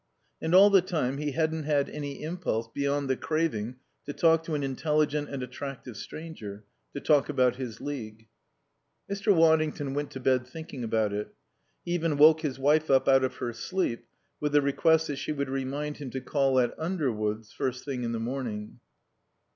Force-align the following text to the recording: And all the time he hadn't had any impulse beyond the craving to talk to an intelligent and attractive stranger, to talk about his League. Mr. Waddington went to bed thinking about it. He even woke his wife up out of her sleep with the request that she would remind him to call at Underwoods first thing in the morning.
And 0.41 0.55
all 0.55 0.71
the 0.71 0.81
time 0.81 1.19
he 1.19 1.33
hadn't 1.33 1.65
had 1.65 1.87
any 1.87 2.23
impulse 2.23 2.67
beyond 2.67 3.07
the 3.07 3.15
craving 3.15 3.75
to 4.07 4.13
talk 4.13 4.41
to 4.45 4.55
an 4.55 4.63
intelligent 4.63 5.29
and 5.29 5.43
attractive 5.43 5.95
stranger, 5.95 6.63
to 6.93 6.99
talk 6.99 7.29
about 7.29 7.57
his 7.57 7.79
League. 7.79 8.27
Mr. 9.07 9.31
Waddington 9.31 9.93
went 9.93 10.09
to 10.09 10.19
bed 10.19 10.47
thinking 10.47 10.83
about 10.83 11.13
it. 11.13 11.35
He 11.85 11.91
even 11.93 12.17
woke 12.17 12.41
his 12.41 12.57
wife 12.57 12.89
up 12.89 13.07
out 13.07 13.23
of 13.23 13.35
her 13.35 13.53
sleep 13.53 14.07
with 14.39 14.53
the 14.53 14.63
request 14.63 15.05
that 15.05 15.17
she 15.17 15.31
would 15.31 15.49
remind 15.49 15.97
him 15.97 16.09
to 16.09 16.19
call 16.19 16.59
at 16.59 16.73
Underwoods 16.79 17.51
first 17.53 17.85
thing 17.85 18.01
in 18.01 18.11
the 18.11 18.19
morning. 18.19 18.79